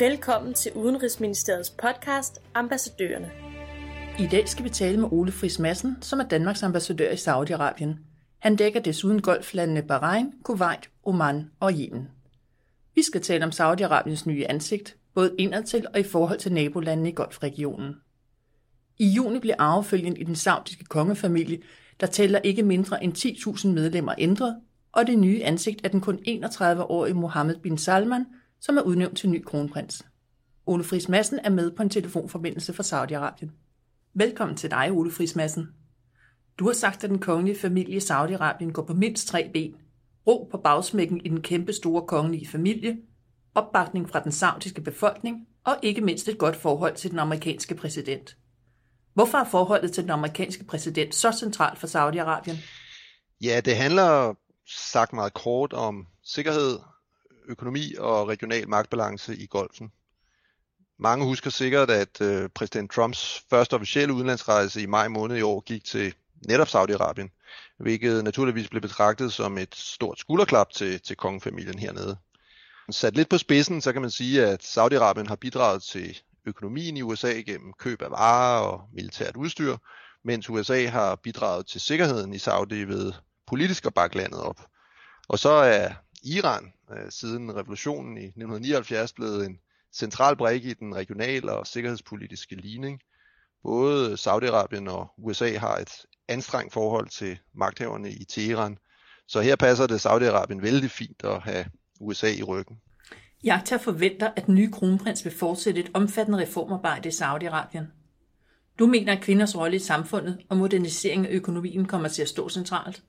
Velkommen 0.00 0.54
til 0.54 0.72
Udenrigsministeriets 0.74 1.70
podcast 1.70 2.40
Ambassadørerne. 2.54 3.30
I 4.18 4.26
dag 4.26 4.48
skal 4.48 4.64
vi 4.64 4.68
tale 4.68 5.00
med 5.00 5.08
Ole 5.12 5.32
Friis 5.32 5.58
Madsen, 5.58 5.96
som 6.00 6.20
er 6.20 6.24
Danmarks 6.24 6.62
ambassadør 6.62 7.10
i 7.10 7.14
Saudi-Arabien. 7.14 7.98
Han 8.38 8.56
dækker 8.56 8.80
desuden 8.80 9.22
golflandene 9.22 9.82
Bahrain, 9.82 10.32
Kuwait, 10.44 10.90
Oman 11.04 11.50
og 11.60 11.72
Yemen. 11.72 12.08
Vi 12.94 13.02
skal 13.02 13.22
tale 13.22 13.44
om 13.44 13.50
Saudi-Arabiens 13.50 14.26
nye 14.26 14.46
ansigt, 14.48 14.96
både 15.14 15.34
indadtil 15.38 15.86
og 15.94 16.00
i 16.00 16.02
forhold 16.02 16.38
til 16.38 16.52
nabolandene 16.52 17.08
i 17.08 17.14
golfregionen. 17.14 17.94
I 18.98 19.06
juni 19.08 19.38
blev 19.38 19.54
arvefølgen 19.58 20.16
i 20.16 20.24
den 20.24 20.36
saudiske 20.36 20.84
kongefamilie, 20.84 21.58
der 22.00 22.06
tæller 22.06 22.38
ikke 22.38 22.62
mindre 22.62 23.04
end 23.04 23.16
10.000 23.16 23.68
medlemmer 23.68 24.14
ændret, 24.18 24.56
og 24.92 25.06
det 25.06 25.18
nye 25.18 25.42
ansigt 25.44 25.80
er 25.84 25.88
den 25.88 26.00
kun 26.00 26.18
31-årige 26.28 27.14
Mohammed 27.14 27.56
bin 27.56 27.78
Salman, 27.78 28.26
som 28.60 28.76
er 28.76 28.82
udnævnt 28.82 29.18
til 29.18 29.30
ny 29.30 29.44
kronprins. 29.44 30.06
Ole 30.66 30.84
Friis 30.84 31.08
Madsen 31.08 31.38
er 31.44 31.50
med 31.50 31.70
på 31.70 31.82
en 31.82 31.90
telefonforbindelse 31.90 32.72
fra 32.72 32.82
Saudi-Arabien. 32.82 33.50
Velkommen 34.14 34.56
til 34.56 34.70
dig, 34.70 34.92
Ole 34.92 35.10
Friis 35.10 35.36
Madsen. 35.36 35.68
Du 36.58 36.66
har 36.66 36.72
sagt, 36.72 37.04
at 37.04 37.10
den 37.10 37.18
kongelige 37.18 37.58
familie 37.58 37.96
i 37.96 38.00
Saudi-Arabien 38.00 38.72
går 38.72 38.82
på 38.82 38.94
mindst 38.94 39.28
tre 39.28 39.50
ben. 39.52 39.74
Ro 40.26 40.48
på 40.50 40.56
bagsmækken 40.56 41.20
i 41.24 41.28
den 41.28 41.42
kæmpe 41.42 41.72
store 41.72 42.06
kongelige 42.06 42.48
familie, 42.48 42.96
opbakning 43.54 44.10
fra 44.10 44.20
den 44.20 44.32
saudiske 44.32 44.80
befolkning 44.80 45.46
og 45.64 45.76
ikke 45.82 46.00
mindst 46.00 46.28
et 46.28 46.38
godt 46.38 46.56
forhold 46.56 46.94
til 46.94 47.10
den 47.10 47.18
amerikanske 47.18 47.74
præsident. 47.74 48.36
Hvorfor 49.14 49.38
er 49.38 49.44
forholdet 49.44 49.92
til 49.92 50.02
den 50.02 50.10
amerikanske 50.10 50.64
præsident 50.64 51.14
så 51.14 51.32
centralt 51.32 51.78
for 51.78 51.86
Saudi-Arabien? 51.86 52.56
Ja, 53.40 53.60
det 53.64 53.76
handler 53.76 54.34
sagt 54.66 55.12
meget 55.12 55.34
kort 55.34 55.72
om 55.72 56.06
sikkerhed, 56.24 56.78
økonomi 57.48 57.94
og 57.98 58.28
regional 58.28 58.68
magtbalance 58.68 59.36
i 59.36 59.46
golfen. 59.46 59.92
Mange 60.98 61.24
husker 61.24 61.50
sikkert, 61.50 61.90
at 61.90 62.20
øh, 62.20 62.48
præsident 62.48 62.90
Trumps 62.90 63.44
første 63.50 63.74
officielle 63.74 64.14
udenlandsrejse 64.14 64.82
i 64.82 64.86
maj 64.86 65.08
måned 65.08 65.36
i 65.36 65.42
år 65.42 65.60
gik 65.60 65.84
til 65.84 66.14
netop 66.48 66.68
Saudi-Arabien, 66.68 67.28
hvilket 67.78 68.24
naturligvis 68.24 68.68
blev 68.68 68.82
betragtet 68.82 69.32
som 69.32 69.58
et 69.58 69.74
stort 69.74 70.18
skulderklap 70.18 70.70
til, 70.70 71.00
til 71.00 71.16
kongefamilien 71.16 71.78
hernede. 71.78 72.16
Sat 72.90 73.16
lidt 73.16 73.28
på 73.28 73.38
spidsen, 73.38 73.80
så 73.80 73.92
kan 73.92 74.02
man 74.02 74.10
sige, 74.10 74.46
at 74.46 74.64
Saudi-Arabien 74.64 75.28
har 75.28 75.36
bidraget 75.36 75.82
til 75.82 76.18
økonomien 76.46 76.96
i 76.96 77.02
USA 77.02 77.32
gennem 77.32 77.72
køb 77.72 78.02
af 78.02 78.10
varer 78.10 78.60
og 78.60 78.82
militært 78.92 79.36
udstyr, 79.36 79.76
mens 80.24 80.50
USA 80.50 80.86
har 80.86 81.14
bidraget 81.14 81.66
til 81.66 81.80
sikkerheden 81.80 82.34
i 82.34 82.38
Saudi 82.38 82.84
ved 82.84 83.12
politisk 83.46 83.86
at 83.86 83.94
bakke 83.94 84.16
landet 84.16 84.40
op. 84.40 84.66
Og 85.28 85.38
så 85.38 85.48
er 85.48 85.92
Iran 86.24 86.72
øh, 86.90 87.10
siden 87.10 87.56
revolutionen 87.56 88.16
i 88.16 88.24
1979 88.24 89.12
blevet 89.12 89.46
en 89.46 89.58
central 89.92 90.36
brik 90.36 90.64
i 90.64 90.74
den 90.74 90.94
regionale 90.94 91.52
og 91.52 91.66
sikkerhedspolitiske 91.66 92.54
ligning. 92.54 93.00
Både 93.62 94.14
Saudi-Arabien 94.14 94.90
og 94.90 95.10
USA 95.18 95.58
har 95.58 95.76
et 95.76 95.90
anstrengt 96.28 96.72
forhold 96.72 97.08
til 97.08 97.38
magthaverne 97.54 98.10
i 98.10 98.24
Teheran, 98.24 98.78
så 99.26 99.40
her 99.40 99.56
passer 99.56 99.86
det 99.86 100.06
Saudi-Arabien 100.06 100.60
vældig 100.60 100.90
fint 100.90 101.24
at 101.24 101.42
have 101.42 101.64
USA 102.00 102.30
i 102.32 102.42
ryggen. 102.42 102.80
Jagta 103.44 103.76
forventer, 103.76 104.30
at 104.36 104.46
den 104.46 104.54
nye 104.54 104.70
kronprins 104.70 105.24
vil 105.24 105.32
fortsætte 105.32 105.80
et 105.80 105.90
omfattende 105.94 106.38
reformarbejde 106.38 107.08
i 107.08 107.12
Saudi-Arabien. 107.12 107.84
Du 108.78 108.86
mener, 108.86 109.12
at 109.12 109.22
kvinders 109.22 109.56
rolle 109.56 109.76
i 109.76 109.78
samfundet 109.78 110.38
og 110.48 110.56
modernisering 110.56 111.26
af 111.26 111.30
økonomien 111.30 111.86
kommer 111.86 112.08
til 112.08 112.22
at 112.22 112.28
stå 112.28 112.48
centralt? 112.48 113.02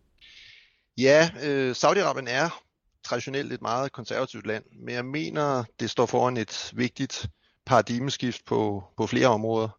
Ja, 0.98 1.30
øh, 1.44 1.72
Saudi-Arabien 1.72 2.30
er 2.30 2.64
traditionelt 3.04 3.54
et 3.54 3.62
meget 3.62 3.92
konservativt 3.92 4.48
land, 4.48 4.64
men 4.86 4.96
jeg 4.96 5.06
mener, 5.06 5.64
det 5.80 5.90
står 5.90 6.06
foran 6.06 6.38
et 6.38 6.72
vigtigt 6.76 7.28
paradigmeskift 7.66 8.46
på, 8.46 8.84
på 8.98 9.08
flere 9.08 9.28
områder. 9.28 9.70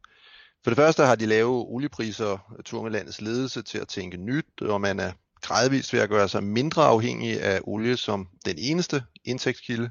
For 0.65 0.71
det 0.71 0.77
første 0.77 1.03
har 1.03 1.15
de 1.15 1.27
lave 1.27 1.51
oliepriser 1.51 2.55
tvunget 2.65 2.93
landets 2.93 3.21
ledelse 3.21 3.63
til 3.63 3.79
at 3.79 3.89
tænke 3.89 4.17
nyt, 4.17 4.63
og 4.63 4.81
man 4.81 5.01
er 5.01 5.13
gradvist 5.41 5.93
ved 5.93 6.01
at 6.01 6.09
gøre 6.09 6.29
sig 6.29 6.45
mindre 6.45 6.85
afhængig 6.85 7.43
af 7.43 7.61
olie 7.65 7.97
som 7.97 8.29
den 8.45 8.57
eneste 8.59 9.03
indtægtskilde. 9.25 9.91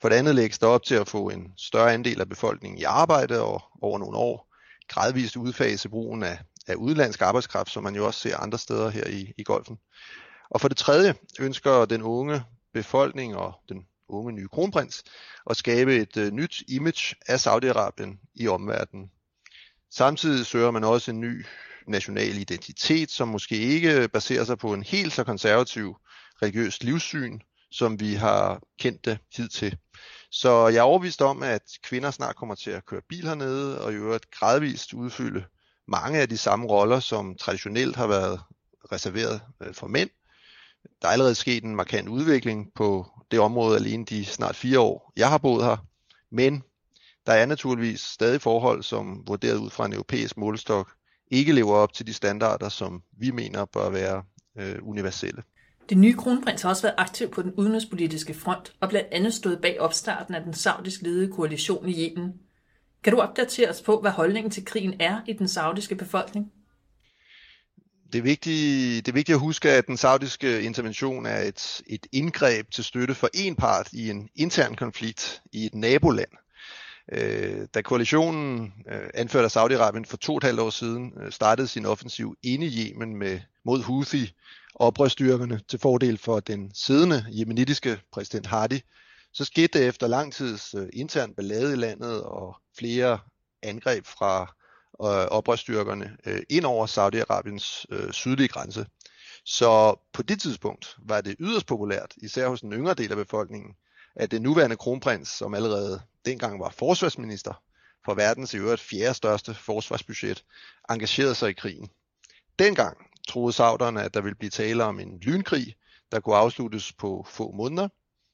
For 0.00 0.08
det 0.08 0.16
andet 0.16 0.34
lægges 0.34 0.58
der 0.58 0.66
op 0.66 0.82
til 0.82 0.94
at 0.94 1.08
få 1.08 1.28
en 1.28 1.52
større 1.56 1.92
andel 1.92 2.20
af 2.20 2.28
befolkningen 2.28 2.78
i 2.78 2.82
arbejde 2.82 3.42
og 3.42 3.62
over 3.82 3.98
nogle 3.98 4.18
år 4.18 4.54
gradvist 4.88 5.36
udfase 5.36 5.88
brugen 5.88 6.22
af, 6.22 6.38
af 6.66 6.74
udenlandsk 6.74 7.22
arbejdskraft, 7.22 7.70
som 7.70 7.82
man 7.82 7.94
jo 7.94 8.06
også 8.06 8.20
ser 8.20 8.36
andre 8.36 8.58
steder 8.58 8.90
her 8.90 9.06
i, 9.06 9.32
i 9.38 9.42
golfen. 9.42 9.78
Og 10.54 10.60
for 10.60 10.68
det 10.68 10.76
tredje 10.76 11.14
ønsker 11.40 11.84
den 11.84 12.02
unge 12.02 12.42
befolkning 12.72 13.36
og 13.36 13.54
den 13.68 13.86
unge 14.08 14.32
nye 14.32 14.48
kronprins 14.48 15.04
at 15.50 15.56
skabe 15.56 15.96
et 15.96 16.16
øh, 16.16 16.32
nyt 16.32 16.62
image 16.68 17.16
af 17.28 17.46
Saudi-Arabien 17.46 18.32
i 18.34 18.48
omverdenen. 18.48 19.10
Samtidig 19.90 20.46
søger 20.46 20.70
man 20.70 20.84
også 20.84 21.10
en 21.10 21.20
ny 21.20 21.46
national 21.88 22.38
identitet, 22.38 23.10
som 23.10 23.28
måske 23.28 23.56
ikke 23.56 24.08
baserer 24.08 24.44
sig 24.44 24.58
på 24.58 24.72
en 24.72 24.82
helt 24.82 25.12
så 25.12 25.24
konservativ 25.24 25.96
religiøs 26.42 26.82
livssyn, 26.82 27.40
som 27.70 28.00
vi 28.00 28.14
har 28.14 28.62
kendt 28.78 29.04
det 29.04 29.18
hidtil. 29.36 29.78
Så 30.30 30.68
jeg 30.68 30.78
er 30.78 30.82
overbevist 30.82 31.22
om, 31.22 31.42
at 31.42 31.62
kvinder 31.82 32.10
snart 32.10 32.36
kommer 32.36 32.54
til 32.54 32.70
at 32.70 32.86
køre 32.86 33.02
bil 33.08 33.26
hernede, 33.26 33.80
og 33.80 33.92
i 33.92 33.96
øvrigt 33.96 34.30
gradvist 34.30 34.92
udfylde 34.92 35.44
mange 35.88 36.20
af 36.20 36.28
de 36.28 36.38
samme 36.38 36.66
roller, 36.66 37.00
som 37.00 37.34
traditionelt 37.34 37.96
har 37.96 38.06
været 38.06 38.40
reserveret 38.92 39.40
øh, 39.62 39.74
for 39.74 39.86
mænd. 39.86 40.10
Der 41.04 41.08
er 41.08 41.12
allerede 41.12 41.34
sket 41.34 41.64
en 41.64 41.76
markant 41.76 42.08
udvikling 42.08 42.68
på 42.74 43.06
det 43.30 43.40
område 43.40 43.76
alene 43.76 44.04
de 44.04 44.24
snart 44.24 44.56
fire 44.56 44.80
år, 44.80 45.12
jeg 45.16 45.28
har 45.28 45.38
boet 45.38 45.64
her. 45.64 45.76
Men 46.30 46.62
der 47.26 47.32
er 47.32 47.46
naturligvis 47.46 48.00
stadig 48.00 48.40
forhold, 48.40 48.82
som 48.82 49.22
vurderet 49.26 49.56
ud 49.56 49.70
fra 49.70 49.86
en 49.86 49.92
europæisk 49.92 50.36
målestok, 50.36 50.92
ikke 51.30 51.52
lever 51.52 51.74
op 51.74 51.92
til 51.92 52.06
de 52.06 52.12
standarder, 52.12 52.68
som 52.68 53.02
vi 53.18 53.30
mener 53.30 53.64
bør 53.64 53.90
være 53.90 54.22
øh, 54.58 54.76
universelle. 54.82 55.42
Den 55.90 56.00
nye 56.00 56.14
kronprins 56.14 56.62
har 56.62 56.68
også 56.68 56.82
været 56.82 56.94
aktiv 56.98 57.30
på 57.30 57.42
den 57.42 57.52
udenrigspolitiske 57.52 58.34
front 58.34 58.72
og 58.80 58.88
blandt 58.88 59.08
andet 59.12 59.34
stået 59.34 59.60
bag 59.60 59.80
opstarten 59.80 60.34
af 60.34 60.42
den 60.42 60.54
saudisk 60.54 61.02
ledede 61.02 61.32
koalition 61.32 61.88
i 61.88 62.08
Yemen. 62.08 62.32
Kan 63.02 63.12
du 63.12 63.20
opdatere 63.20 63.70
os 63.70 63.82
på, 63.82 64.00
hvad 64.00 64.10
holdningen 64.10 64.50
til 64.50 64.64
krigen 64.64 64.94
er 65.00 65.20
i 65.26 65.32
den 65.32 65.48
saudiske 65.48 65.94
befolkning? 65.94 66.52
Det 68.14 68.20
er, 68.20 68.22
vigtigt, 68.22 69.06
det 69.06 69.12
er 69.12 69.14
vigtigt 69.14 69.36
at 69.36 69.40
huske, 69.40 69.70
at 69.70 69.86
den 69.86 69.96
saudiske 69.96 70.62
intervention 70.62 71.26
er 71.26 71.38
et, 71.38 71.82
et 71.86 72.06
indgreb 72.12 72.70
til 72.70 72.84
støtte 72.84 73.14
for 73.14 73.28
en 73.34 73.56
part 73.56 73.92
i 73.92 74.10
en 74.10 74.28
intern 74.34 74.74
konflikt 74.74 75.42
i 75.52 75.66
et 75.66 75.74
naboland. 75.74 76.28
Øh, 77.12 77.66
da 77.74 77.82
koalitionen, 77.82 78.72
øh, 78.92 79.08
anført 79.14 79.44
af 79.44 79.56
Saudi-Arabien 79.56 80.04
for 80.04 80.16
to 80.16 80.32
og 80.32 80.36
et 80.36 80.44
halvt 80.44 80.60
år 80.60 80.70
siden, 80.70 81.12
øh, 81.20 81.32
startede 81.32 81.68
sin 81.68 81.86
offensiv 81.86 82.34
inde 82.42 82.66
i 82.66 82.90
Yemen 82.90 83.16
med, 83.16 83.40
mod 83.64 83.82
Houthi, 83.82 84.32
oprørsstyrkerne 84.74 85.60
til 85.68 85.78
fordel 85.78 86.18
for 86.18 86.40
den 86.40 86.70
siddende 86.74 87.24
jemenitiske 87.30 88.00
præsident 88.12 88.46
Hadi, 88.46 88.82
så 89.32 89.44
skete 89.44 89.78
det 89.78 89.88
efter 89.88 90.06
lang 90.06 90.32
tids 90.32 90.74
øh, 90.74 90.88
intern 90.92 91.34
ballade 91.34 91.72
i 91.72 91.76
landet 91.76 92.22
og 92.22 92.56
flere 92.78 93.18
angreb 93.62 94.06
fra 94.06 94.54
øh, 95.02 95.08
oprørsstyrkerne 95.08 96.16
øh, 96.26 96.42
ind 96.50 96.64
over 96.64 96.86
Saudi-Arabiens 96.86 97.84
øh, 97.90 98.12
sydlige 98.12 98.48
grænse. 98.48 98.86
Så 99.44 100.00
på 100.12 100.22
det 100.22 100.40
tidspunkt 100.40 100.96
var 100.98 101.20
det 101.20 101.36
yderst 101.40 101.66
populært, 101.66 102.14
især 102.16 102.48
hos 102.48 102.60
den 102.60 102.72
yngre 102.72 102.94
del 102.94 103.10
af 103.10 103.16
befolkningen, 103.16 103.74
at 104.16 104.30
den 104.30 104.42
nuværende 104.42 104.76
kronprins, 104.76 105.28
som 105.28 105.54
allerede 105.54 106.02
dengang 106.26 106.60
var 106.60 106.70
forsvarsminister 106.70 107.62
for 108.04 108.14
verdens 108.14 108.54
i 108.54 108.56
øvrigt 108.56 108.80
fjerde 108.80 109.14
største 109.14 109.54
forsvarsbudget, 109.54 110.44
engagerede 110.90 111.34
sig 111.34 111.50
i 111.50 111.52
krigen. 111.52 111.90
Dengang 112.58 112.96
troede 113.28 113.52
sauderne, 113.52 114.02
at 114.02 114.14
der 114.14 114.20
ville 114.20 114.34
blive 114.34 114.50
tale 114.50 114.84
om 114.84 115.00
en 115.00 115.18
lynkrig, 115.18 115.74
der 116.12 116.20
kunne 116.20 116.36
afsluttes 116.36 116.92
på 116.92 117.26
få 117.28 117.50
måneder. 117.50 117.88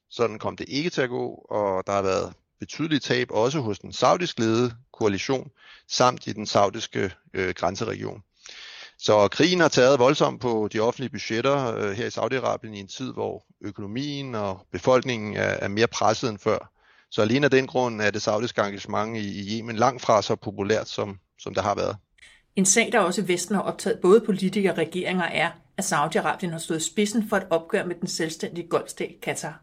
Sådan 0.09 0.39
kom 0.39 0.57
det 0.57 0.69
ikke 0.69 0.89
til 0.89 1.01
at 1.01 1.09
gå, 1.09 1.27
og 1.49 1.87
der 1.87 1.93
har 1.93 2.01
været 2.01 2.33
betydelige 2.61 2.99
tab 2.99 3.27
også 3.31 3.59
hos 3.59 3.79
den 3.79 3.93
saudisk 3.93 4.39
ledede 4.39 4.73
koalition, 4.93 5.49
samt 5.87 6.27
i 6.27 6.33
den 6.33 6.45
saudiske 6.45 7.11
øh, 7.33 7.53
grænseregion. 7.53 8.21
Så 8.97 9.27
krigen 9.27 9.59
har 9.59 9.67
taget 9.67 9.99
voldsomt 9.99 10.41
på 10.41 10.69
de 10.73 10.79
offentlige 10.79 11.09
budgetter 11.09 11.75
øh, 11.75 11.91
her 11.91 12.05
i 12.05 12.09
Saudi-Arabien 12.09 12.73
i 12.73 12.79
en 12.79 12.87
tid, 12.87 13.13
hvor 13.13 13.43
økonomien 13.61 14.35
og 14.35 14.67
befolkningen 14.71 15.35
er, 15.35 15.41
er 15.61 15.67
mere 15.67 15.87
presset 15.87 16.29
end 16.29 16.39
før. 16.39 16.71
Så 17.11 17.21
alene 17.21 17.45
af 17.45 17.51
den 17.51 17.67
grund 17.67 18.01
er 18.01 18.11
det 18.11 18.21
saudiske 18.21 18.61
engagement 18.61 19.17
i, 19.17 19.41
i 19.41 19.59
Yemen 19.59 19.75
langt 19.75 20.01
fra 20.01 20.21
så 20.21 20.35
populært, 20.35 20.89
som, 20.89 21.19
som 21.39 21.53
det 21.53 21.63
har 21.63 21.75
været. 21.75 21.95
En 22.55 22.65
sag, 22.65 22.89
der 22.91 22.99
også 22.99 23.21
Vesten 23.21 23.55
har 23.55 23.61
optaget 23.61 23.99
både 23.99 24.21
politikere 24.21 24.71
og 24.71 24.77
regeringer, 24.77 25.25
er, 25.25 25.51
at 25.77 25.93
Saudi-Arabien 25.93 26.51
har 26.51 26.59
stået 26.59 26.83
spidsen 26.83 27.29
for 27.29 27.37
et 27.37 27.47
opgør 27.49 27.85
med 27.85 27.95
den 27.95 28.07
selvstændige 28.07 28.67
golfstat 28.67 29.15
Katar. 29.21 29.61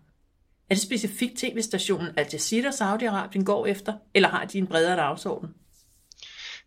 Er 0.70 0.74
det 0.74 0.82
specifikt 0.82 1.38
tv-stationen 1.38 2.08
Al 2.16 2.26
Jazeera, 2.32 2.70
Saudi-Arabien 2.70 3.44
går 3.44 3.66
efter, 3.66 3.92
eller 4.14 4.28
har 4.28 4.44
de 4.44 4.58
en 4.58 4.66
bredere 4.66 4.96
dagsorden? 4.96 5.54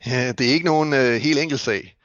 Ja, 0.06 0.31
det 0.31 0.50
er 0.50 0.53
ikke 0.53 0.65
nogen 0.65 0.94
øh, 0.94 1.15
helt 1.15 1.39
enkel 1.39 1.59
sag. 1.59 1.95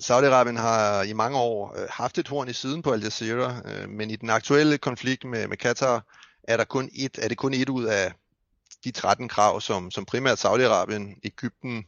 Saudi-Arabien 0.00 0.58
har 0.58 1.02
i 1.02 1.12
mange 1.12 1.38
år 1.38 1.76
øh, 1.78 1.88
haft 1.90 2.18
et 2.18 2.28
horn 2.28 2.48
i 2.48 2.52
siden 2.52 2.82
på 2.82 2.92
Al 2.92 3.02
Jazeera, 3.02 3.62
øh, 3.64 3.88
men 3.88 4.10
i 4.10 4.16
den 4.16 4.30
aktuelle 4.30 4.78
konflikt 4.78 5.24
med, 5.24 5.48
med 5.48 5.56
Katar 5.56 6.04
er, 6.42 6.56
der 6.56 6.64
kun 6.64 6.90
et, 6.94 7.18
er 7.22 7.28
det 7.28 7.36
kun 7.36 7.54
et 7.54 7.68
ud 7.68 7.84
af 7.84 8.12
de 8.84 8.90
13 8.90 9.28
krav, 9.28 9.60
som, 9.60 9.90
som 9.90 10.04
primært 10.04 10.44
Saudi-Arabien, 10.44 11.20
Ægypten, 11.24 11.84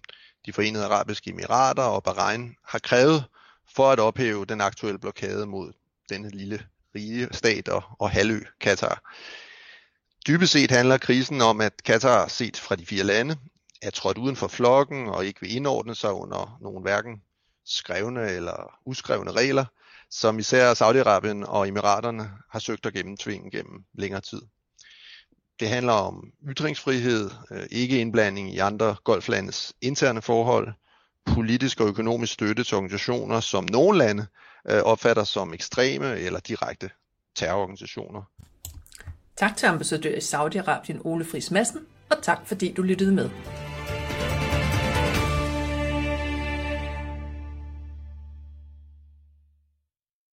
de 0.46 0.52
forenede 0.52 0.84
arabiske 0.84 1.30
emirater 1.30 1.82
og 1.82 2.02
Bahrain 2.02 2.54
har 2.68 2.78
krævet 2.78 3.24
for 3.74 3.90
at 3.90 4.00
ophæve 4.00 4.44
den 4.44 4.60
aktuelle 4.60 4.98
blokade 4.98 5.46
mod 5.46 5.72
denne 6.08 6.30
lille 6.30 6.60
rige 6.94 7.28
stat 7.32 7.68
og, 7.68 7.82
og 7.98 8.10
halvø, 8.10 8.40
Katar. 8.60 9.14
Dybest 10.26 10.52
set 10.52 10.70
handler 10.70 10.98
krisen 10.98 11.40
om, 11.40 11.60
at 11.60 11.82
Katar 11.84 12.28
set 12.28 12.56
fra 12.56 12.76
de 12.76 12.86
fire 12.86 13.04
lande 13.04 13.36
er 13.82 13.90
trådt 13.90 14.18
uden 14.18 14.36
for 14.36 14.48
flokken 14.48 15.08
og 15.08 15.26
ikke 15.26 15.40
vil 15.40 15.56
indordne 15.56 15.94
sig 15.94 16.12
under 16.12 16.58
nogen 16.60 16.82
hverken 16.82 17.22
skrevne 17.64 18.30
eller 18.30 18.78
uskrevne 18.84 19.32
regler, 19.32 19.64
som 20.10 20.38
især 20.38 20.74
Saudi-Arabien 20.74 21.46
og 21.46 21.68
Emiraterne 21.68 22.30
har 22.50 22.58
søgt 22.58 22.86
at 22.86 22.92
gennemtvinge 22.92 23.50
gennem 23.50 23.84
længere 23.94 24.20
tid. 24.20 24.42
Det 25.60 25.68
handler 25.68 25.92
om 25.92 26.32
ytringsfrihed, 26.48 27.30
øh, 27.50 27.66
ikke 27.70 28.00
indblanding 28.00 28.54
i 28.54 28.58
andre 28.58 28.96
golflandes 29.04 29.72
interne 29.80 30.22
forhold, 30.22 30.72
politisk 31.26 31.80
og 31.80 31.88
økonomisk 31.88 32.32
støtte 32.32 32.64
til 32.64 32.76
organisationer, 32.76 33.40
som 33.40 33.64
nogle 33.72 33.98
lande 33.98 34.26
øh, 34.70 34.82
opfatter 34.82 35.24
som 35.24 35.54
ekstreme 35.54 36.16
eller 36.16 36.40
direkte 36.40 36.90
terrororganisationer. 37.36 38.22
Tak 39.36 39.56
til 39.56 39.66
ambassadør 39.66 40.14
i 40.14 40.18
Saudi-Arabien 40.18 41.00
Ole 41.04 41.24
Friis 41.24 41.50
Madsen, 41.50 41.80
og 42.10 42.22
tak 42.22 42.46
fordi 42.46 42.72
du 42.72 42.82
lyttede 42.82 43.12
med. 43.12 43.30